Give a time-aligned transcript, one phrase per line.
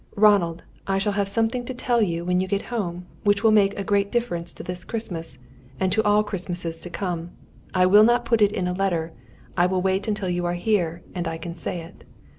[0.15, 3.77] "'Ronald, I shall have something to tell you when you get home, which will make
[3.77, 5.37] a great difference to this Christmas,
[5.79, 7.29] and to all Christmas times to come.
[7.75, 9.11] I will not put it into a letter.
[9.55, 12.03] I will wait until you are here, and I can say it.'"